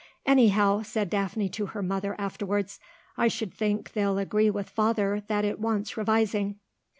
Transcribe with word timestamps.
"Anyhow," 0.25 0.81
said 0.81 1.11
Daphne 1.11 1.47
to 1.49 1.67
her 1.67 1.83
mother 1.83 2.19
afterwards, 2.19 2.79
"I 3.17 3.27
should 3.27 3.53
think 3.53 3.93
they'll 3.93 4.17
agree 4.17 4.49
with 4.49 4.67
father 4.67 5.21
that 5.27 5.45
it 5.45 5.59
wants 5.59 5.95
revising." 5.95 6.55